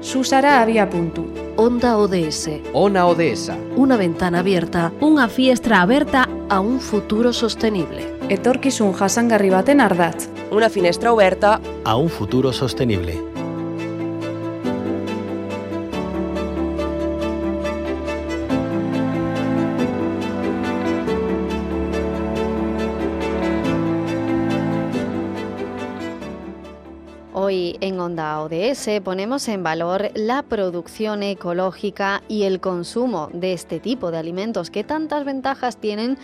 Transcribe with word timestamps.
Susara 0.00 0.66
punto. 0.88 1.26
Onda 1.56 1.98
ODS. 1.98 2.48
Ona 2.72 3.06
ODS. 3.06 3.50
Una 3.76 3.98
ventana 3.98 4.38
abierta. 4.38 4.92
Una 5.00 5.28
fiestra 5.28 5.82
abierta 5.82 6.26
a 6.48 6.60
un 6.60 6.80
futuro 6.80 7.34
sostenible. 7.34 8.16
Etorkizun 8.30 8.94
jasangarri 8.94 9.50
baten 9.50 9.80
ardatz. 9.80 10.28
Una 10.50 10.70
finestra 10.70 11.12
oberta 11.12 11.60
a 11.84 11.96
un 11.96 12.08
futuro 12.08 12.50
sostenible. 12.50 13.18
Ponemos 29.02 29.48
en 29.48 29.64
valor 29.64 30.12
la 30.14 30.44
producción 30.44 31.24
ecológica 31.24 32.22
y 32.28 32.44
el 32.44 32.60
consumo 32.60 33.28
de 33.32 33.52
este 33.52 33.80
tipo 33.80 34.12
de 34.12 34.18
alimentos 34.18 34.70
que 34.70 34.84
tantas 34.84 35.24
ventajas 35.24 35.76
tienen 35.76 36.18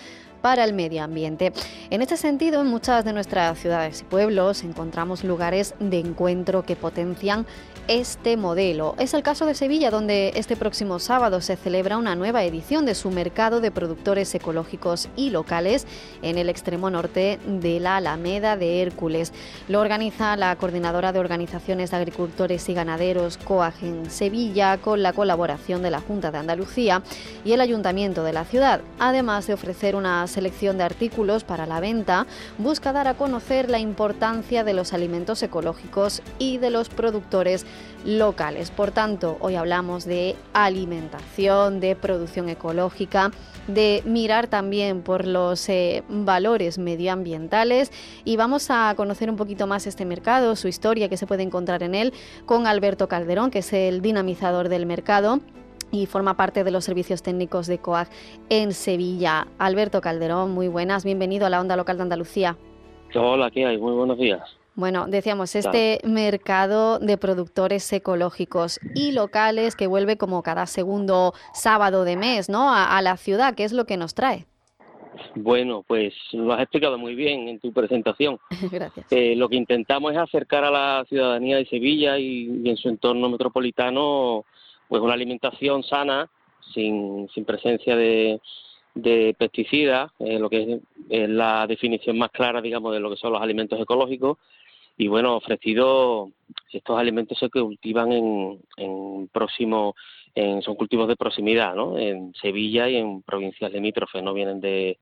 para 0.46 0.62
el 0.62 0.74
medio 0.74 1.02
ambiente. 1.02 1.52
En 1.90 2.02
este 2.02 2.16
sentido, 2.16 2.60
en 2.60 2.68
muchas 2.68 3.04
de 3.04 3.12
nuestras 3.12 3.58
ciudades 3.58 4.02
y 4.02 4.04
pueblos 4.04 4.62
encontramos 4.62 5.24
lugares 5.24 5.74
de 5.80 5.98
encuentro 5.98 6.62
que 6.62 6.76
potencian 6.76 7.46
este 7.88 8.36
modelo. 8.36 8.94
Es 8.98 9.14
el 9.14 9.22
caso 9.22 9.46
de 9.46 9.54
Sevilla, 9.54 9.90
donde 9.90 10.32
este 10.34 10.56
próximo 10.56 10.98
sábado 10.98 11.40
se 11.40 11.56
celebra 11.56 11.96
una 11.96 12.16
nueva 12.16 12.44
edición 12.44 12.84
de 12.84 12.94
su 12.94 13.10
mercado 13.10 13.60
de 13.60 13.70
productores 13.70 14.34
ecológicos 14.34 15.08
y 15.16 15.30
locales 15.30 15.86
en 16.22 16.38
el 16.38 16.48
extremo 16.48 16.90
norte 16.90 17.38
de 17.46 17.80
la 17.80 17.96
Alameda 17.96 18.56
de 18.56 18.82
Hércules. 18.82 19.32
Lo 19.68 19.80
organiza 19.80 20.36
la 20.36 20.54
Coordinadora 20.56 21.12
de 21.12 21.20
Organizaciones 21.20 21.90
de 21.90 21.96
Agricultores 21.96 22.68
y 22.68 22.74
Ganaderos 22.74 23.36
COAGEN 23.38 24.10
Sevilla 24.10 24.78
con 24.78 25.02
la 25.02 25.12
colaboración 25.12 25.82
de 25.82 25.90
la 25.90 26.00
Junta 26.00 26.30
de 26.30 26.38
Andalucía 26.38 27.02
y 27.44 27.52
el 27.52 27.60
Ayuntamiento 27.60 28.24
de 28.24 28.32
la 28.32 28.44
ciudad. 28.44 28.80
Además 28.98 29.46
de 29.46 29.54
ofrecer 29.54 29.94
una 29.94 30.26
selección 30.36 30.76
de 30.76 30.84
artículos 30.84 31.44
para 31.44 31.64
la 31.64 31.80
venta, 31.80 32.26
busca 32.58 32.92
dar 32.92 33.08
a 33.08 33.14
conocer 33.14 33.70
la 33.70 33.78
importancia 33.78 34.64
de 34.64 34.74
los 34.74 34.92
alimentos 34.92 35.42
ecológicos 35.42 36.20
y 36.38 36.58
de 36.58 36.68
los 36.68 36.90
productores 36.90 37.64
locales. 38.04 38.70
Por 38.70 38.90
tanto, 38.90 39.38
hoy 39.40 39.54
hablamos 39.54 40.04
de 40.04 40.36
alimentación, 40.52 41.80
de 41.80 41.96
producción 41.96 42.50
ecológica, 42.50 43.30
de 43.66 44.02
mirar 44.04 44.46
también 44.46 45.00
por 45.00 45.26
los 45.26 45.70
eh, 45.70 46.04
valores 46.10 46.76
medioambientales 46.76 47.90
y 48.26 48.36
vamos 48.36 48.66
a 48.68 48.92
conocer 48.94 49.30
un 49.30 49.36
poquito 49.36 49.66
más 49.66 49.86
este 49.86 50.04
mercado, 50.04 50.54
su 50.54 50.68
historia 50.68 51.08
que 51.08 51.16
se 51.16 51.26
puede 51.26 51.44
encontrar 51.44 51.82
en 51.82 51.94
él 51.94 52.12
con 52.44 52.66
Alberto 52.66 53.08
Calderón, 53.08 53.50
que 53.50 53.60
es 53.60 53.72
el 53.72 54.02
dinamizador 54.02 54.68
del 54.68 54.84
mercado 54.84 55.40
y 56.02 56.06
forma 56.06 56.36
parte 56.36 56.64
de 56.64 56.70
los 56.70 56.84
servicios 56.84 57.22
técnicos 57.22 57.66
de 57.66 57.78
COAG 57.78 58.08
en 58.48 58.72
Sevilla. 58.72 59.46
Alberto 59.58 60.00
Calderón, 60.00 60.52
muy 60.52 60.68
buenas, 60.68 61.04
bienvenido 61.04 61.46
a 61.46 61.50
la 61.50 61.60
Onda 61.60 61.76
Local 61.76 61.96
de 61.96 62.02
Andalucía. 62.02 62.56
Hola, 63.14 63.50
¿qué 63.50 63.64
hay? 63.64 63.78
Muy 63.78 63.92
buenos 63.92 64.18
días. 64.18 64.42
Bueno, 64.74 65.06
decíamos, 65.08 65.56
este 65.56 66.00
mercado 66.04 66.98
de 66.98 67.16
productores 67.16 67.90
ecológicos 67.94 68.78
y 68.94 69.12
locales 69.12 69.74
que 69.74 69.86
vuelve 69.86 70.18
como 70.18 70.42
cada 70.42 70.66
segundo 70.66 71.32
sábado 71.54 72.04
de 72.04 72.16
mes, 72.16 72.50
¿no? 72.50 72.70
A, 72.70 73.00
la 73.00 73.16
ciudad, 73.16 73.54
¿qué 73.54 73.64
es 73.64 73.72
lo 73.72 73.86
que 73.86 73.96
nos 73.96 74.14
trae? 74.14 74.44
Bueno, 75.34 75.82
pues 75.88 76.12
lo 76.32 76.52
has 76.52 76.60
explicado 76.60 76.98
muy 76.98 77.14
bien 77.14 77.48
en 77.48 77.58
tu 77.58 77.72
presentación. 77.72 78.38
Gracias. 78.70 79.06
Eh, 79.10 79.34
lo 79.34 79.48
que 79.48 79.56
intentamos 79.56 80.12
es 80.12 80.18
acercar 80.18 80.64
a 80.64 80.70
la 80.70 81.06
ciudadanía 81.08 81.56
de 81.56 81.64
Sevilla 81.64 82.18
y, 82.18 82.68
en 82.68 82.76
su 82.76 82.90
entorno 82.90 83.30
metropolitano 83.30 84.44
pues 84.88 85.02
una 85.02 85.14
alimentación 85.14 85.82
sana, 85.82 86.30
sin, 86.72 87.28
sin 87.34 87.44
presencia 87.44 87.96
de, 87.96 88.40
de 88.94 89.34
pesticidas, 89.38 90.10
eh, 90.18 90.38
lo 90.38 90.48
que 90.48 90.80
es, 91.08 91.28
la 91.28 91.66
definición 91.66 92.18
más 92.18 92.30
clara, 92.30 92.60
digamos, 92.60 92.92
de 92.92 93.00
lo 93.00 93.10
que 93.10 93.16
son 93.16 93.32
los 93.32 93.42
alimentos 93.42 93.80
ecológicos, 93.80 94.38
y 94.98 95.08
bueno, 95.08 95.36
ofrecido, 95.36 96.30
estos 96.72 96.98
alimentos 96.98 97.38
se 97.38 97.50
cultivan 97.50 98.12
en, 98.12 98.58
en 98.78 99.28
próximo, 99.28 99.94
en, 100.34 100.62
son 100.62 100.74
cultivos 100.74 101.06
de 101.08 101.16
proximidad, 101.16 101.74
¿no? 101.74 101.98
En 101.98 102.32
Sevilla 102.34 102.88
y 102.88 102.96
en 102.96 103.22
provincias 103.22 103.70
limítrofes, 103.70 104.22
no 104.22 104.32
vienen 104.32 104.60
de, 104.60 104.98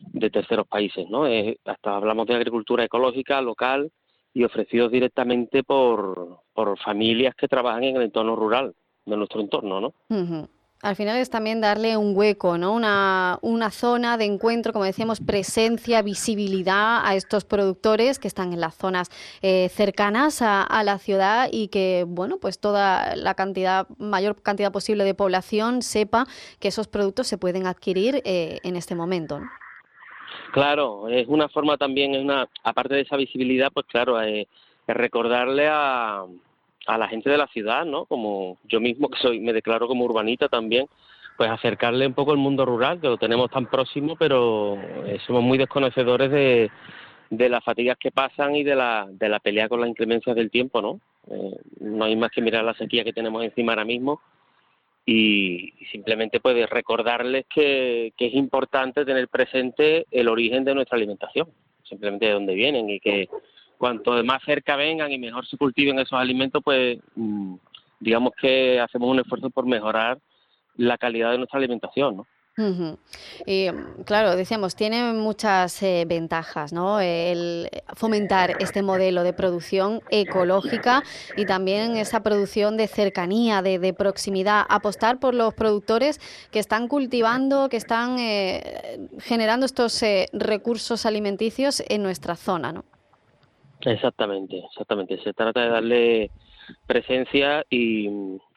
de 0.00 0.30
terceros 0.30 0.66
países, 0.66 1.08
¿no? 1.08 1.26
hasta 1.64 1.96
hablamos 1.96 2.26
de 2.26 2.34
agricultura 2.34 2.84
ecológica, 2.84 3.40
local, 3.40 3.92
y 4.32 4.44
ofrecidos 4.44 4.90
directamente 4.90 5.62
por, 5.62 6.40
por 6.52 6.78
familias 6.78 7.34
que 7.34 7.48
trabajan 7.48 7.84
en 7.84 7.96
el 7.96 8.02
entorno 8.02 8.36
rural 8.36 8.74
de 9.06 9.16
nuestro 9.16 9.40
entorno, 9.40 9.80
¿no? 9.80 9.94
Al 10.82 10.96
final 10.96 11.18
es 11.18 11.28
también 11.28 11.60
darle 11.60 11.98
un 11.98 12.16
hueco, 12.16 12.56
¿no? 12.56 12.72
Una, 12.72 13.38
una 13.42 13.70
zona 13.70 14.16
de 14.16 14.24
encuentro, 14.24 14.72
como 14.72 14.86
decíamos, 14.86 15.20
presencia, 15.20 16.00
visibilidad 16.00 17.04
a 17.04 17.14
estos 17.16 17.44
productores 17.44 18.18
que 18.18 18.28
están 18.28 18.54
en 18.54 18.60
las 18.60 18.76
zonas 18.76 19.10
eh, 19.42 19.68
cercanas 19.68 20.40
a, 20.40 20.82
la 20.82 20.98
ciudad 20.98 21.50
y 21.52 21.68
que, 21.68 22.06
bueno, 22.08 22.38
pues 22.40 22.60
toda 22.60 23.14
la 23.14 23.34
cantidad, 23.34 23.86
mayor 23.98 24.40
cantidad 24.40 24.72
posible 24.72 25.04
de 25.04 25.12
población 25.12 25.82
sepa 25.82 26.24
que 26.60 26.68
esos 26.68 26.88
productos 26.88 27.26
se 27.26 27.36
pueden 27.36 27.66
adquirir 27.66 28.22
eh, 28.24 28.58
en 28.62 28.76
este 28.76 28.94
momento. 28.94 29.38
Claro, 30.52 31.10
es 31.10 31.28
una 31.28 31.50
forma 31.50 31.76
también, 31.76 32.14
es 32.14 32.22
una, 32.22 32.48
aparte 32.64 32.94
de 32.94 33.02
esa 33.02 33.16
visibilidad, 33.16 33.70
pues 33.70 33.84
claro, 33.86 34.18
es 34.22 34.46
recordarle 34.86 35.68
a 35.68 36.24
a 36.86 36.98
la 36.98 37.08
gente 37.08 37.30
de 37.30 37.38
la 37.38 37.46
ciudad, 37.48 37.84
¿no? 37.84 38.06
Como 38.06 38.58
yo 38.64 38.80
mismo 38.80 39.08
que 39.08 39.18
soy, 39.18 39.40
me 39.40 39.52
declaro 39.52 39.86
como 39.86 40.04
urbanita 40.04 40.48
también, 40.48 40.86
pues 41.36 41.50
acercarle 41.50 42.06
un 42.06 42.14
poco 42.14 42.32
el 42.32 42.38
mundo 42.38 42.64
rural, 42.64 43.00
que 43.00 43.08
lo 43.08 43.16
tenemos 43.16 43.50
tan 43.50 43.66
próximo, 43.66 44.16
pero 44.16 44.76
eh, 45.06 45.18
somos 45.26 45.42
muy 45.42 45.58
desconocedores 45.58 46.30
de, 46.30 46.70
de 47.30 47.48
las 47.48 47.64
fatigas 47.64 47.96
que 47.98 48.10
pasan 48.10 48.56
y 48.56 48.64
de 48.64 48.74
la, 48.74 49.06
de 49.08 49.28
la 49.28 49.40
pelea 49.40 49.68
con 49.68 49.80
las 49.80 49.88
inclemencias 49.88 50.34
del 50.36 50.50
tiempo, 50.50 50.82
¿no? 50.82 51.00
Eh, 51.30 51.56
no 51.80 52.04
hay 52.04 52.16
más 52.16 52.30
que 52.30 52.42
mirar 52.42 52.64
la 52.64 52.74
sequía 52.74 53.04
que 53.04 53.12
tenemos 53.12 53.44
encima 53.44 53.72
ahora 53.72 53.84
mismo 53.84 54.20
y, 55.06 55.72
simplemente 55.92 56.40
puede 56.40 56.66
recordarles 56.66 57.46
que, 57.52 58.12
que 58.16 58.26
es 58.26 58.34
importante 58.34 59.04
tener 59.04 59.28
presente 59.28 60.06
el 60.10 60.28
origen 60.28 60.64
de 60.64 60.74
nuestra 60.74 60.96
alimentación, 60.96 61.48
simplemente 61.84 62.26
de 62.26 62.32
dónde 62.32 62.54
vienen 62.54 62.90
y 62.90 63.00
que 63.00 63.28
cuanto 63.80 64.22
más 64.24 64.42
cerca 64.44 64.76
vengan 64.76 65.10
y 65.10 65.18
mejor 65.18 65.46
se 65.46 65.56
cultiven 65.56 65.98
esos 65.98 66.18
alimentos, 66.20 66.62
pues 66.62 66.98
mm, 67.16 67.54
digamos 67.98 68.32
que 68.38 68.78
hacemos 68.78 69.08
un 69.08 69.20
esfuerzo 69.20 69.48
por 69.48 69.64
mejorar 69.64 70.18
la 70.76 70.98
calidad 70.98 71.30
de 71.30 71.38
nuestra 71.38 71.58
alimentación, 71.58 72.18
¿no? 72.18 72.26
y, 73.46 73.68
claro, 74.04 74.36
decíamos, 74.36 74.74
tiene 74.74 75.14
muchas 75.14 75.82
eh, 75.82 76.04
ventajas, 76.06 76.74
¿no? 76.74 77.00
El 77.00 77.70
fomentar 77.94 78.56
este 78.60 78.82
modelo 78.82 79.22
de 79.22 79.32
producción 79.32 80.02
ecológica 80.10 81.02
y 81.38 81.46
también 81.46 81.96
esa 81.96 82.22
producción 82.22 82.76
de 82.76 82.86
cercanía, 82.86 83.62
de, 83.62 83.94
proximidad, 83.94 84.66
apostar 84.68 85.20
por 85.20 85.34
los 85.34 85.54
productores 85.54 86.20
que 86.50 86.58
están 86.58 86.86
cultivando, 86.86 87.70
que 87.70 87.78
están 87.78 88.18
eh, 88.18 89.08
generando 89.20 89.64
estos 89.64 90.02
eh, 90.02 90.28
recursos 90.34 91.06
alimenticios 91.06 91.82
en 91.88 92.02
nuestra 92.02 92.36
zona, 92.36 92.72
¿no? 92.72 92.84
Exactamente, 93.82 94.58
exactamente. 94.58 95.18
Se 95.22 95.32
trata 95.32 95.62
de 95.62 95.68
darle 95.68 96.30
presencia 96.86 97.64
y, 97.70 98.08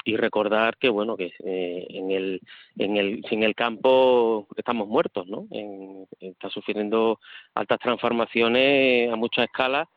recordar 0.05 0.77
que 0.77 0.89
bueno 0.89 1.15
que 1.15 1.31
eh, 1.45 1.87
en 1.89 2.11
el 2.11 2.41
en 2.77 2.97
el 2.97 3.23
sin 3.29 3.41
el 3.41 3.55
campo 3.55 4.47
estamos 4.57 4.87
muertos, 4.87 5.27
¿no? 5.27 5.47
está 6.19 6.49
sufriendo 6.49 7.19
altas 7.55 7.79
transformaciones 7.79 9.11
a 9.11 9.15
mucha 9.15 9.45
escala 9.45 9.87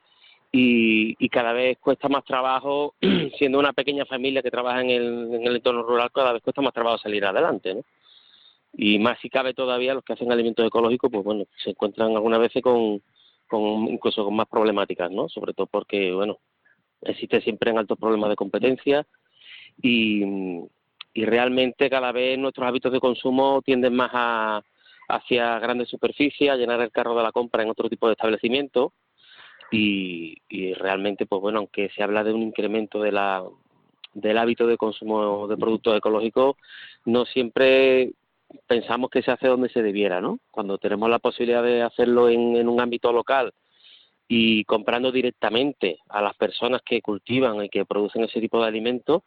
y, 0.52 1.16
y 1.18 1.28
cada 1.28 1.52
vez 1.52 1.78
cuesta 1.78 2.08
más 2.08 2.24
trabajo, 2.24 2.94
siendo 3.38 3.58
una 3.58 3.72
pequeña 3.72 4.06
familia 4.06 4.42
que 4.42 4.50
trabaja 4.50 4.80
en 4.80 4.90
el, 4.90 5.34
en 5.34 5.46
el 5.46 5.56
entorno 5.56 5.82
rural, 5.82 6.10
cada 6.12 6.32
vez 6.32 6.42
cuesta 6.42 6.62
más 6.62 6.72
trabajo 6.72 6.98
salir 6.98 7.24
adelante, 7.24 7.74
¿no? 7.74 7.82
Y 8.72 8.98
más 8.98 9.18
si 9.20 9.30
cabe 9.30 9.54
todavía 9.54 9.94
los 9.94 10.04
que 10.04 10.12
hacen 10.12 10.30
alimentos 10.30 10.66
ecológicos, 10.66 11.10
pues 11.10 11.24
bueno, 11.24 11.44
se 11.64 11.70
encuentran 11.70 12.14
algunas 12.14 12.40
veces 12.40 12.62
con 12.62 13.02
con 13.48 13.88
incluso 13.88 14.24
con 14.24 14.34
más 14.36 14.48
problemáticas, 14.48 15.10
¿no? 15.10 15.28
Sobre 15.28 15.54
todo 15.54 15.66
porque, 15.66 16.12
bueno, 16.12 16.38
existe 17.02 17.40
siempre 17.40 17.70
en 17.70 17.78
altos 17.78 17.98
problemas 17.98 18.30
de 18.30 18.36
competencia 18.36 19.06
y, 19.82 20.24
realmente 21.14 21.88
cada 21.88 22.12
vez 22.12 22.38
nuestros 22.38 22.68
hábitos 22.68 22.92
de 22.92 23.00
consumo 23.00 23.62
tienden 23.64 23.94
más 23.94 24.10
a, 24.12 24.62
hacia 25.08 25.58
grandes 25.58 25.88
superficies, 25.88 26.50
a 26.50 26.56
llenar 26.56 26.82
el 26.82 26.92
carro 26.92 27.16
de 27.16 27.22
la 27.22 27.32
compra 27.32 27.62
en 27.62 27.70
otro 27.70 27.88
tipo 27.88 28.06
de 28.06 28.12
establecimiento 28.12 28.92
y, 29.70 30.36
y 30.50 30.74
realmente, 30.74 31.24
pues 31.24 31.40
bueno, 31.40 31.60
aunque 31.60 31.88
se 31.96 32.02
habla 32.02 32.22
de 32.22 32.34
un 32.34 32.42
incremento 32.42 33.00
de 33.00 33.12
la, 33.12 33.42
del 34.16 34.38
hábito 34.38 34.66
de 34.66 34.76
consumo 34.76 35.46
de 35.46 35.56
productos 35.56 35.96
ecológicos, 35.96 36.56
no 37.04 37.24
siempre 37.24 38.12
pensamos 38.66 39.10
que 39.10 39.22
se 39.22 39.30
hace 39.30 39.48
donde 39.48 39.68
se 39.68 39.82
debiera, 39.82 40.20
¿no? 40.20 40.38
Cuando 40.50 40.78
tenemos 40.78 41.08
la 41.10 41.18
posibilidad 41.18 41.62
de 41.62 41.82
hacerlo 41.82 42.28
en, 42.28 42.68
un 42.68 42.80
ámbito 42.80 43.12
local 43.12 43.52
y 44.28 44.64
comprando 44.64 45.12
directamente 45.12 45.98
a 46.08 46.20
las 46.20 46.34
personas 46.36 46.82
que 46.84 47.00
cultivan 47.00 47.64
y 47.64 47.68
que 47.68 47.84
producen 47.84 48.24
ese 48.24 48.40
tipo 48.40 48.60
de 48.60 48.68
alimentos, 48.68 49.22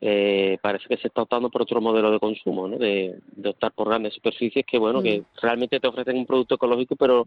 eh, 0.00 0.56
parece 0.62 0.86
que 0.88 0.96
se 0.98 1.08
está 1.08 1.22
optando 1.22 1.50
por 1.50 1.62
otro 1.62 1.80
modelo 1.80 2.10
de 2.10 2.20
consumo, 2.20 2.68
¿no? 2.68 2.78
de, 2.78 3.18
optar 3.44 3.72
por 3.72 3.88
grandes 3.88 4.14
superficies 4.14 4.64
que, 4.64 4.78
bueno, 4.78 5.02
que 5.02 5.20
mm. 5.20 5.24
realmente 5.42 5.80
te 5.80 5.88
ofrecen 5.88 6.16
un 6.16 6.26
producto 6.26 6.54
ecológico, 6.54 6.96
pero 6.96 7.26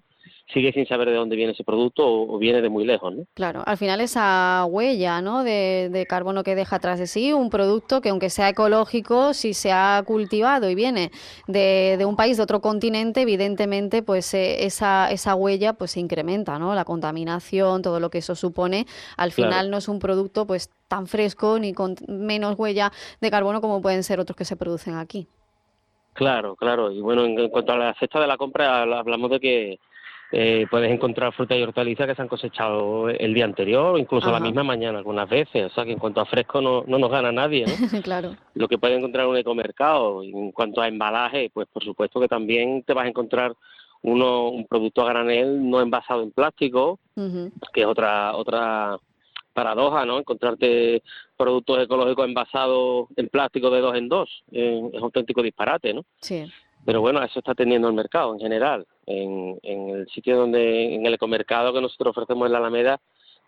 sigue 0.53 0.71
sin 0.71 0.87
saber 0.87 1.09
de 1.09 1.15
dónde 1.15 1.35
viene 1.35 1.51
ese 1.51 1.63
producto 1.63 2.03
o, 2.05 2.37
viene 2.37 2.61
de 2.61 2.69
muy 2.69 2.85
lejos. 2.85 3.13
¿no? 3.13 3.25
Claro, 3.33 3.63
al 3.65 3.77
final 3.77 4.01
esa 4.01 4.65
huella 4.65 5.21
¿no? 5.21 5.43
de, 5.43 6.05
carbono 6.07 6.43
que 6.43 6.55
deja 6.55 6.77
atrás 6.77 6.99
de 6.99 7.07
sí, 7.07 7.33
un 7.33 7.49
producto 7.49 8.01
que 8.01 8.09
aunque 8.09 8.29
sea 8.29 8.49
ecológico, 8.49 9.33
si 9.33 9.53
se 9.53 9.71
ha 9.71 10.01
cultivado 10.05 10.69
y 10.69 10.75
viene 10.75 11.11
de, 11.47 12.03
un 12.07 12.15
país, 12.15 12.37
de 12.37 12.43
otro 12.43 12.61
continente, 12.61 13.21
evidentemente 13.21 14.03
pues 14.03 14.33
eh, 14.33 14.65
esa, 14.65 15.11
esa 15.11 15.35
huella 15.35 15.73
pues 15.73 15.91
se 15.91 15.99
incrementa, 15.99 16.57
¿no? 16.59 16.75
la 16.75 16.85
contaminación, 16.85 17.81
todo 17.81 17.99
lo 17.99 18.09
que 18.09 18.19
eso 18.19 18.35
supone, 18.35 18.85
al 19.17 19.31
final 19.31 19.69
no 19.69 19.77
es 19.77 19.87
un 19.87 19.99
producto 19.99 20.47
pues 20.47 20.69
tan 20.93 21.07
fresco 21.07 21.57
ni 21.57 21.73
con 21.73 21.95
menos 22.07 22.53
huella 22.59 22.91
de 23.19 23.31
carbono 23.31 23.61
como 23.61 23.81
pueden 23.81 24.03
ser 24.03 24.19
otros 24.19 24.37
que 24.37 24.45
se 24.45 24.55
producen 24.55 24.93
aquí. 24.93 25.27
Claro, 26.13 26.55
claro. 26.55 26.91
Y 26.91 27.01
bueno, 27.01 27.25
en, 27.25 27.49
cuanto 27.49 27.73
a 27.73 27.77
la 27.77 27.95
cesta 27.95 28.19
de 28.19 28.27
la 28.27 28.37
compra, 28.37 28.83
hablamos 28.83 29.31
de 29.31 29.39
que 29.39 29.79
eh, 30.31 30.67
puedes 30.69 30.91
encontrar 30.91 31.33
fruta 31.33 31.57
y 31.57 31.63
hortalizas 31.63 32.05
que 32.05 32.13
se 32.13 32.21
han 32.21 32.27
cosechado 32.27 33.09
el 33.09 33.33
día 33.33 33.45
anterior 33.45 33.95
o 33.95 33.97
incluso 33.97 34.31
la 34.31 34.39
misma 34.39 34.63
mañana 34.63 34.99
algunas 34.99 35.27
veces. 35.27 35.65
O 35.65 35.73
sea 35.73 35.83
que 35.83 35.93
en 35.93 35.97
cuanto 35.97 36.21
a 36.21 36.25
fresco 36.25 36.61
no, 36.61 36.83
no 36.85 36.99
nos 36.99 37.09
gana 37.09 37.31
nadie. 37.31 37.65
¿no? 37.65 38.01
claro. 38.03 38.35
Lo 38.53 38.67
que 38.67 38.77
puedes 38.77 38.99
encontrar 38.99 39.25
en 39.25 39.31
un 39.31 39.37
ecomercado. 39.37 40.21
En 40.21 40.51
cuanto 40.51 40.79
a 40.79 40.87
embalaje, 40.87 41.49
pues 41.51 41.67
por 41.73 41.83
supuesto 41.83 42.19
que 42.19 42.27
también 42.27 42.83
te 42.83 42.93
vas 42.93 43.05
a 43.05 43.09
encontrar 43.09 43.55
uno, 44.03 44.49
un 44.49 44.67
producto 44.67 45.01
a 45.01 45.09
granel 45.09 45.67
no 45.67 45.81
envasado 45.81 46.21
en 46.21 46.29
plástico, 46.29 46.99
que 47.73 47.81
es 47.81 47.87
otra 47.87 48.35
otra 48.35 48.99
paradoja, 49.53 50.05
¿no? 50.05 50.19
Encontrarte 50.19 51.01
productos 51.37 51.83
ecológicos 51.83 52.25
envasados 52.25 53.07
en 53.15 53.29
plástico 53.29 53.69
de 53.69 53.81
dos 53.81 53.95
en 53.95 54.09
dos 54.09 54.43
es 54.51 54.81
un 54.81 55.03
auténtico 55.03 55.41
disparate, 55.41 55.93
¿no? 55.93 56.03
Sí. 56.19 56.45
Pero 56.85 57.01
bueno, 57.01 57.23
eso 57.23 57.39
está 57.39 57.55
teniendo 57.55 57.87
el 57.87 57.93
mercado 57.93 58.33
en 58.33 58.39
general. 58.39 58.85
En, 59.05 59.57
en 59.63 59.89
el 59.89 60.07
sitio 60.09 60.37
donde, 60.37 60.95
en 60.95 61.05
el 61.05 61.13
ecomercado 61.13 61.73
que 61.73 61.81
nosotros 61.81 62.11
ofrecemos 62.11 62.45
en 62.45 62.51
la 62.51 62.57
Alameda, 62.57 62.99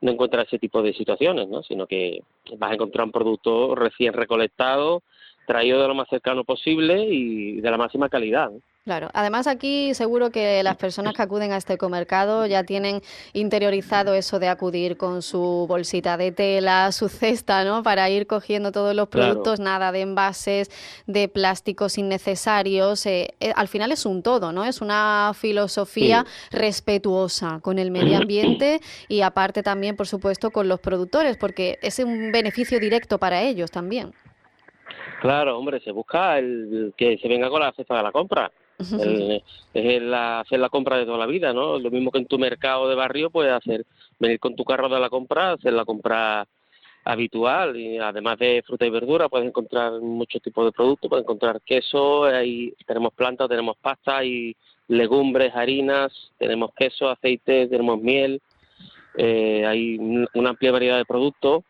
no 0.02 0.12
encuentras 0.12 0.48
ese 0.48 0.60
tipo 0.60 0.81
de 0.81 0.94
situaciones, 0.94 1.48
¿no? 1.48 1.63
Sino 1.63 1.88
que 1.88 2.22
vas 2.58 2.72
a 2.72 2.74
encontrar 2.75 3.06
un 3.06 3.12
producto 3.12 3.75
recién 3.75 4.13
recolectado, 4.13 5.04
traído 5.48 5.81
de 5.81 5.88
lo 5.88 5.96
más 5.96 6.08
cercano 6.10 6.44
posible 6.44 7.06
y 7.06 7.62
de 7.62 7.72
la 7.72 7.78
máxima 7.78 8.10
calidad. 8.10 8.51
Claro, 8.86 9.10
además 9.16 9.48
aquí 9.48 9.96
seguro 9.96 10.30
que 10.30 10.62
las 10.62 10.76
personas 10.76 11.16
que 11.16 11.24
acuden 11.24 11.52
a 11.52 11.58
este 11.58 11.74
ecomercado 11.74 12.46
ya 12.46 12.64
tienen 12.64 13.02
interiorizado 13.34 14.14
eso 14.14 14.38
de 14.38 14.48
acudir 14.48 14.96
con 14.96 15.24
su 15.24 15.66
bolsita 15.68 16.18
de 16.18 16.32
tela, 16.32 16.92
su 16.92 17.10
cesta, 17.10 17.64
¿no? 17.64 17.82
Para 17.82 18.08
ir 18.12 18.28
cogiendo 18.28 18.72
todos 18.72 18.94
los 18.96 19.08
productos, 19.08 19.60
nada 19.60 19.92
de 19.92 20.02
envases, 20.02 20.70
de 21.08 21.28
plásticos 21.28 21.98
innecesarios. 21.98 23.08
Eh, 23.08 23.34
eh, 23.40 23.54
al 23.56 23.68
final 23.70 23.92
es 23.92 24.06
un 24.06 24.22
todo, 24.22 24.52
¿no? 24.52 24.64
Es 24.66 24.82
una 24.82 25.32
filosofía 25.34 26.24
respetuosa 26.52 27.62
con 27.64 27.80
el 27.80 27.90
medio 27.90 28.18
ambiente 28.18 28.82
y 29.08 29.22
aparte 29.22 29.64
también, 29.64 29.96
por 29.96 30.06
supuesto, 30.06 30.52
con 30.52 30.68
los 30.68 30.80
productores, 30.80 31.38
porque 31.38 31.80
es 31.82 31.98
un 31.98 32.32
beneficio 32.32 32.80
directo 32.80 33.18
para 33.18 33.42
ellos 33.42 33.72
también. 33.72 34.14
Claro, 35.22 35.58
hombre, 35.58 35.80
se 35.80 35.90
busca 35.90 36.38
el 36.38 36.94
que 36.96 37.18
se 37.18 37.28
venga 37.28 37.50
con 37.50 37.62
la 37.62 37.72
cesta 37.72 37.98
de 37.98 38.04
la 38.04 38.12
compra 38.12 38.52
es 38.77 40.01
la, 40.01 40.42
hacer 40.42 40.60
la 40.60 40.69
compra 40.69 40.98
de 40.98 41.06
toda 41.06 41.18
la 41.18 41.25
vida, 41.25 41.54
¿no? 41.54 41.80
Lo 41.80 41.92
mismo 41.92 42.12
que 42.12 42.19
en 42.19 42.25
tu 42.25 42.38
mercado 42.38 42.89
de 42.89 42.95
barrio 42.95 43.30
puedes 43.30 43.54
hacer, 43.54 43.86
venir 44.19 44.39
con 44.39 44.56
tu 44.56 44.63
carro 44.63 44.89
de 44.89 45.00
la 45.00 45.10
compra, 45.10 45.54
hacer 45.54 45.74
la 45.74 45.86
compra 45.86 46.45
habitual 47.06 47.77
y 47.77 48.00
además 48.00 48.39
de 48.39 48.63
fruta 48.66 48.86
y 48.86 48.89
verdura 48.89 49.30
puedes 49.30 49.48
encontrar 49.48 50.01
muchos 50.01 50.42
tipos 50.42 50.66
de 50.66 50.72
productos, 50.72 51.07
puedes 51.07 51.24
encontrar 51.24 51.62
queso, 51.62 52.25
ahí 52.25 52.74
tenemos 52.88 53.13
plantas, 53.13 53.48
tenemos 53.48 53.77
pasta 53.77 54.24
y 54.25 54.56
legumbres, 54.88 55.56
harinas, 55.56 56.12
tenemos 56.38 56.72
queso, 56.75 57.10
aceite, 57.10 57.68
tenemos 57.68 58.01
miel, 58.01 58.42
eh, 59.18 59.66
hay 59.66 59.98
una 60.33 60.50
amplia 60.50 60.72
variedad 60.72 60.98
de 60.98 61.06
productos. 61.06 61.63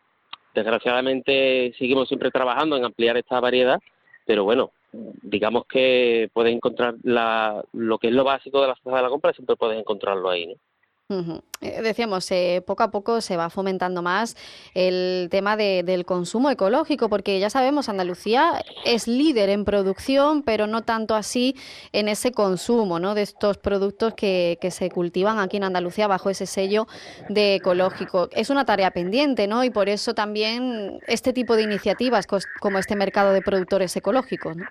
Desgraciadamente 0.53 1.73
seguimos 1.77 2.07
siempre 2.07 2.31
trabajando 2.31 2.77
en 2.77 2.85
ampliar 2.85 3.17
esta 3.17 3.41
variedad, 3.41 3.79
pero 4.25 4.45
bueno, 4.45 4.71
digamos 4.91 5.65
que 5.65 6.29
puedes 6.33 6.53
encontrar 6.53 6.95
la, 7.03 7.63
lo 7.73 7.97
que 7.97 8.07
es 8.07 8.13
lo 8.13 8.23
básico 8.23 8.61
de 8.61 8.67
la 8.67 8.75
de 8.83 9.01
la 9.01 9.09
compra, 9.09 9.33
siempre 9.33 9.55
puedes 9.55 9.79
encontrarlo 9.79 10.29
ahí, 10.29 10.47
¿no? 10.47 10.55
Eh, 11.07 11.83
decíamos, 11.83 12.31
eh, 12.31 12.63
poco 12.65 12.81
a 12.81 12.89
poco 12.89 13.21
se 13.21 13.37
va 13.37 13.51
fomentando 13.51 14.01
más 14.01 14.35
el 14.73 15.27
tema 15.29 15.55
del 15.55 16.03
consumo 16.03 16.49
ecológico, 16.49 17.09
porque 17.09 17.39
ya 17.39 17.51
sabemos, 17.51 17.89
Andalucía 17.89 18.63
es 18.85 19.07
líder 19.07 19.49
en 19.49 19.65
producción, 19.65 20.41
pero 20.41 20.65
no 20.65 20.81
tanto 20.81 21.13
así 21.13 21.55
en 21.93 22.07
ese 22.07 22.31
consumo 22.31 22.97
¿no? 22.97 23.13
de 23.13 23.21
estos 23.21 23.59
productos 23.59 24.15
que, 24.15 24.57
que 24.59 24.71
se 24.71 24.89
cultivan 24.89 25.37
aquí 25.37 25.57
en 25.57 25.65
Andalucía 25.65 26.07
bajo 26.07 26.31
ese 26.31 26.47
sello 26.47 26.87
de 27.29 27.55
ecológico. 27.55 28.27
Es 28.31 28.49
una 28.49 28.65
tarea 28.65 28.89
pendiente, 28.89 29.45
¿no? 29.45 29.63
Y 29.63 29.69
por 29.69 29.89
eso 29.89 30.15
también 30.15 30.99
este 31.05 31.33
tipo 31.33 31.55
de 31.55 31.63
iniciativas, 31.63 32.25
como 32.59 32.79
este 32.79 32.95
mercado 32.95 33.31
de 33.31 33.43
productores 33.43 33.95
ecológicos, 33.95 34.57
¿no? 34.57 34.65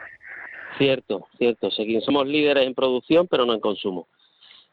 Cierto, 0.78 1.28
cierto. 1.38 1.70
Somos 1.70 2.26
líderes 2.26 2.66
en 2.66 2.74
producción, 2.74 3.28
pero 3.28 3.46
no 3.46 3.54
en 3.54 3.60
consumo. 3.60 4.08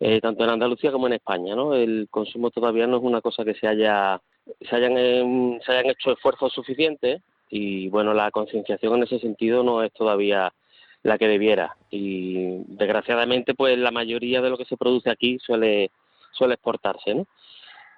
Eh, 0.04 0.20
tanto 0.20 0.44
en 0.44 0.50
Andalucía 0.50 0.92
como 0.92 1.06
en 1.06 1.14
España, 1.14 1.56
¿no? 1.56 1.76
El 1.76 2.08
consumo 2.10 2.50
todavía 2.50 2.88
no 2.88 2.98
es 2.98 3.04
una 3.04 3.22
cosa 3.22 3.46
que 3.46 3.54
se 3.54 3.68
haya 3.68 4.20
se 4.68 4.76
hayan 4.76 4.98
em, 4.98 5.60
se 5.62 5.72
hayan 5.72 5.92
hecho 5.92 6.12
esfuerzos 6.12 6.52
suficientes 6.54 7.22
y 7.52 7.88
bueno, 7.90 8.12
la 8.16 8.32
concienciación 8.32 8.96
en 8.96 9.04
ese 9.04 9.20
sentido 9.20 9.62
no 9.64 9.84
es 9.84 9.94
todavía 9.94 10.52
la 11.04 11.20
que 11.20 11.28
debiera 11.28 11.78
y 11.92 12.64
desgraciadamente 12.70 13.54
pues 13.54 13.78
la 13.78 13.92
mayoría 13.92 14.42
de 14.42 14.50
lo 14.50 14.58
que 14.58 14.66
se 14.66 14.76
produce 14.76 15.12
aquí 15.12 15.38
suele 15.38 15.92
suele 16.32 16.56
exportarse, 16.56 17.14
¿no? 17.14 17.28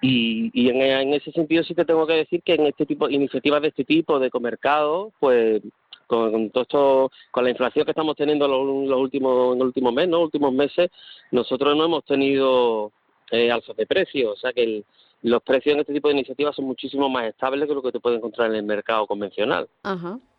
Y, 0.02 0.50
y 0.52 0.68
en, 0.68 0.82
en, 0.82 1.14
ese 1.14 1.32
sentido 1.32 1.64
sí 1.64 1.74
te 1.74 1.86
tengo 1.86 2.06
que 2.06 2.12
decir 2.12 2.42
que 2.42 2.54
en 2.56 2.66
este 2.66 2.84
tipo 2.84 3.08
iniciativas 3.08 3.62
de 3.62 3.68
este 3.68 3.84
tipo 3.84 4.18
de 4.18 4.28
comercado 4.28 5.12
pues 5.20 5.62
con, 6.06 6.50
todo 6.50 6.62
esto, 6.62 7.12
con 7.30 7.44
la 7.44 7.50
inflación 7.50 7.84
que 7.84 7.92
estamos 7.92 8.16
teniendo 8.16 8.46
los, 8.48 8.98
últimos, 8.98 9.54
en 9.54 9.60
el 9.60 9.66
último 9.66 9.92
mes, 9.92 10.08
¿no? 10.08 10.20
últimos 10.20 10.52
meses, 10.52 10.90
nosotros 11.30 11.76
no 11.76 11.84
hemos 11.84 12.04
tenido 12.04 12.92
eh, 13.30 13.50
alzas 13.50 13.76
de 13.76 13.86
precios, 13.86 14.32
o 14.32 14.36
sea 14.36 14.52
que 14.52 14.84
los 15.22 15.42
precios 15.42 15.74
en 15.74 15.80
este 15.80 15.94
tipo 15.94 16.08
de 16.08 16.14
iniciativas 16.14 16.54
son 16.54 16.66
muchísimo 16.66 17.08
más 17.08 17.24
estables 17.24 17.66
que 17.66 17.74
lo 17.74 17.82
que 17.82 17.92
te 17.92 18.00
puede 18.00 18.16
encontrar 18.16 18.50
en 18.50 18.56
el 18.56 18.62
mercado 18.62 19.06
convencional. 19.06 19.68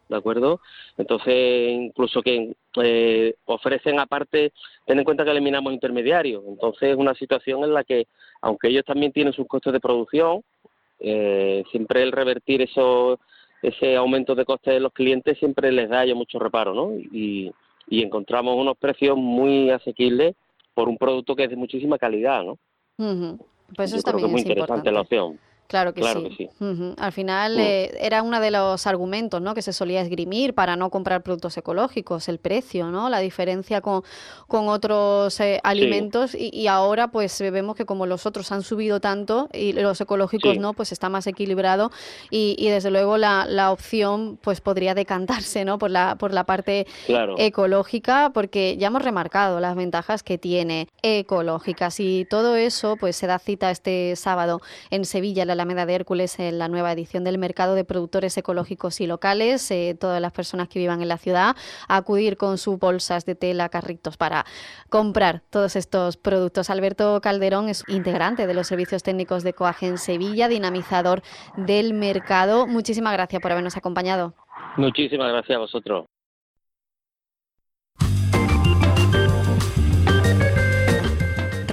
¿De 0.08 0.16
acuerdo? 0.16 0.62
Entonces, 0.98 1.72
incluso 1.72 2.22
que 2.22 2.56
eh, 2.84 3.34
ofrecen 3.46 4.00
aparte, 4.00 4.54
ten 4.86 5.00
en 5.00 5.04
cuenta 5.04 5.26
que 5.26 5.32
eliminamos 5.32 5.74
intermediarios. 5.74 6.44
Entonces, 6.48 6.90
es 6.92 6.96
una 6.96 7.16
situación 7.16 7.64
en 7.64 7.74
la 7.74 7.84
que, 7.84 8.06
aunque 8.42 8.68
ellos 8.68 8.86
también 8.86 9.12
tienen 9.12 9.34
sus 9.34 9.48
costes 9.48 9.74
de 9.74 9.80
producción, 9.80 10.44
eh, 11.00 11.64
siempre 11.72 12.04
el 12.04 12.12
revertir 12.12 12.62
esos 12.62 13.20
ese 13.62 13.96
aumento 13.96 14.36
de 14.36 14.46
costes 14.46 14.74
de 14.74 14.80
los 14.80 14.94
clientes 14.94 15.38
siempre 15.38 15.72
les 15.72 15.90
da 15.90 16.06
ya 16.06 16.16
mucho 16.16 16.40
reparo, 16.40 16.74
¿no? 16.74 16.98
Y, 16.98 17.52
y 17.88 18.02
encontramos 18.02 18.56
unos 18.56 18.78
precios 18.78 19.18
muy 19.18 19.70
asequibles 19.70 20.36
por 20.74 20.90
un 20.90 20.98
producto 20.98 21.36
que 21.36 21.46
es 21.46 21.50
de 21.50 21.56
muchísima 21.56 21.98
calidad, 21.98 22.44
¿no? 22.44 22.58
Pues 23.76 23.94
eso 23.94 24.04
también 24.04 24.28
es 24.28 24.32
muy 24.32 24.42
interesante 24.42 24.92
la 24.92 25.02
opción. 25.02 25.40
Claro 25.68 25.94
que 25.94 26.04
sí. 26.04 26.50
Al 26.98 27.12
final 27.12 27.60
eh, 27.60 27.92
era 28.00 28.22
uno 28.22 28.40
de 28.40 28.52
los 28.52 28.86
argumentos 28.86 29.42
¿no? 29.42 29.56
que 29.56 29.64
se 29.64 29.74
solía 29.74 30.02
esgrimir 30.02 30.54
para 30.54 30.76
no 30.76 30.92
comprar 30.92 31.24
productos 31.24 31.58
ecológicos, 31.58 32.30
el 32.30 32.38
precio, 32.38 32.92
¿no? 32.92 33.10
la 33.10 33.20
diferencia 33.20 33.82
con, 33.82 34.04
con 34.48 34.68
otros 34.70 35.40
eh, 35.40 35.60
alimentos. 35.64 36.36
Y, 36.36 36.68
ahora 36.68 37.10
pues 37.10 37.40
vemos 37.40 37.76
que 37.76 37.86
como 37.86 38.06
los 38.06 38.26
otros 38.26 38.52
han 38.52 38.64
subido 38.64 39.00
tanto 39.00 39.50
y 39.54 39.74
los 39.74 40.02
ecológicos 40.02 40.58
no, 40.58 40.74
pues 40.74 40.92
está 40.92 41.10
más 41.10 41.26
equilibrado. 41.28 41.92
Y, 42.30 42.56
y 42.60 42.70
desde 42.70 42.92
luego 42.92 43.18
la, 43.18 43.46
la, 43.48 43.72
opción 43.72 44.38
pues 44.42 44.62
podría 44.62 44.94
decantarse 44.94 45.66
¿no? 45.66 45.80
por, 45.80 45.90
la, 45.90 46.16
por 46.16 46.34
la 46.34 46.44
parte 46.44 46.86
ecológica 47.38 48.32
porque 48.34 48.78
ya 48.78 48.88
hemos 48.88 49.02
remarcado 49.02 49.60
las 49.60 49.76
ventajas 49.76 50.22
que 50.22 50.38
tiene 50.38 50.88
ecológicas 51.02 52.00
y 52.00 52.26
todo 52.30 52.56
eso 52.56 52.98
pues 52.98 53.16
se 53.16 53.28
da 53.28 53.40
cita 53.40 53.72
este 53.72 54.16
sábado 54.16 54.62
en 54.92 55.06
Sevilla, 55.06 55.46
la 55.46 55.55
Alameda 55.56 55.86
de 55.86 55.96
Hércules 55.96 56.40
en 56.40 56.60
la 56.60 56.68
nueva 56.68 56.92
edición 56.92 57.24
del 57.24 57.38
mercado 57.38 57.76
de 57.76 57.84
productores 57.84 58.38
ecológicos 58.38 59.02
y 59.02 59.08
locales. 59.08 59.70
Eh, 59.72 59.98
todas 60.00 60.22
las 60.22 60.32
personas 60.32 60.68
que 60.70 60.80
vivan 60.80 61.02
en 61.02 61.08
la 61.08 61.18
ciudad 61.18 61.56
a 61.88 61.98
acudir 61.98 62.38
con 62.38 62.58
sus 62.58 62.78
bolsas 62.78 63.26
de 63.26 63.36
tela, 63.36 63.70
carritos 63.70 64.18
para 64.18 64.46
comprar 64.90 65.42
todos 65.50 65.76
estos 65.76 66.18
productos. 66.18 66.70
Alberto 66.70 67.20
Calderón 67.22 67.70
es 67.70 67.84
integrante 67.88 68.48
de 68.48 68.54
los 68.54 68.68
servicios 68.68 69.04
técnicos 69.04 69.44
de 69.44 69.54
Coagen 69.54 69.98
Sevilla, 69.98 70.48
dinamizador 70.48 71.22
del 71.58 71.94
mercado. 71.94 72.68
Muchísimas 72.68 73.14
gracias 73.14 73.42
por 73.42 73.52
habernos 73.52 73.78
acompañado. 73.78 74.34
Muchísimas 74.78 75.32
gracias 75.32 75.56
a 75.56 75.60
vosotros. 75.60 76.06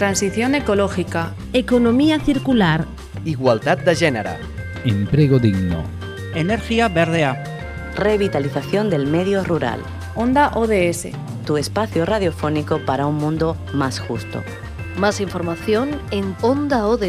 Transición 0.02 0.56
ecológica. 0.56 1.32
Economía 1.52 2.18
circular. 2.18 2.86
Igualdad 3.24 3.78
de 3.78 3.94
género. 3.94 4.30
Empleo 4.84 5.38
digno. 5.38 5.84
Energía 6.34 6.88
verdea. 6.88 7.44
Revitalización 7.96 8.90
del 8.90 9.06
medio 9.06 9.44
rural. 9.44 9.80
Onda 10.14 10.50
ODS. 10.54 11.08
Tu 11.46 11.56
espacio 11.56 12.04
radiofónico 12.04 12.80
para 12.84 13.06
un 13.06 13.16
mundo 13.16 13.56
más 13.72 14.00
justo. 14.00 14.42
Más 14.96 15.20
información 15.20 15.90
en 16.10 16.34
ondaods.org. 16.42 17.04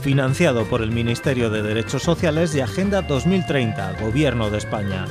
Financiado 0.00 0.64
por 0.64 0.82
el 0.82 0.90
Ministerio 0.90 1.50
de 1.50 1.62
Derechos 1.62 2.02
Sociales 2.02 2.54
y 2.54 2.60
Agenda 2.60 3.02
2030, 3.02 4.00
Gobierno 4.00 4.50
de 4.50 4.58
España. 4.58 5.06